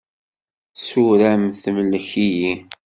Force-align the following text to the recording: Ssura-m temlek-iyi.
Ssura-m 0.75 1.43
temlek-iyi. 1.63 2.53